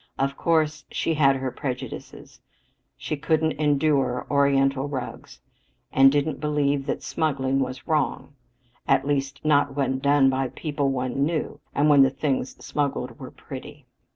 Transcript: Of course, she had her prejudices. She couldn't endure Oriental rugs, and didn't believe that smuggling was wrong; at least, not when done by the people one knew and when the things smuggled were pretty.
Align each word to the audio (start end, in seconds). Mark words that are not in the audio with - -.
Of 0.17 0.35
course, 0.35 0.83
she 0.89 1.13
had 1.13 1.35
her 1.35 1.51
prejudices. 1.51 2.41
She 2.97 3.15
couldn't 3.15 3.59
endure 3.61 4.25
Oriental 4.31 4.87
rugs, 4.89 5.39
and 5.91 6.11
didn't 6.11 6.39
believe 6.39 6.87
that 6.87 7.03
smuggling 7.03 7.59
was 7.59 7.87
wrong; 7.87 8.33
at 8.87 9.05
least, 9.05 9.45
not 9.45 9.75
when 9.75 9.99
done 9.99 10.27
by 10.27 10.47
the 10.47 10.53
people 10.55 10.89
one 10.89 11.23
knew 11.23 11.59
and 11.75 11.87
when 11.87 12.01
the 12.01 12.09
things 12.09 12.55
smuggled 12.65 13.19
were 13.19 13.29
pretty. 13.29 13.85